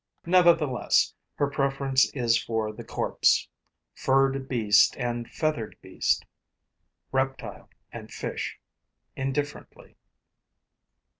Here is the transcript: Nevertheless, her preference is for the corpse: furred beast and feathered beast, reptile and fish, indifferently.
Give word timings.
Nevertheless, 0.25 1.13
her 1.35 1.47
preference 1.47 2.09
is 2.15 2.35
for 2.35 2.71
the 2.73 2.83
corpse: 2.83 3.47
furred 3.93 4.47
beast 4.49 4.97
and 4.97 5.29
feathered 5.29 5.75
beast, 5.79 6.25
reptile 7.11 7.69
and 7.93 8.11
fish, 8.11 8.59
indifferently. 9.15 9.97